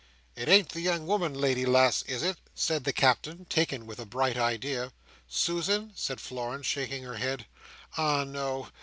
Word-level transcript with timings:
"It 0.35 0.49
ain't 0.49 0.69
the 0.69 0.81
young 0.81 1.05
woman, 1.05 1.35
lady 1.35 1.63
lass, 1.63 2.01
is 2.07 2.23
it?" 2.23 2.37
said 2.55 2.85
the 2.85 2.91
Captain, 2.91 3.45
taken 3.45 3.85
with 3.85 3.99
a 3.99 4.05
bright 4.07 4.35
idea. 4.35 4.93
"Susan?" 5.27 5.91
said 5.93 6.19
Florence, 6.19 6.65
shaking 6.65 7.03
her 7.03 7.17
head. 7.17 7.45
"Ah 7.97 8.23
no! 8.23 8.69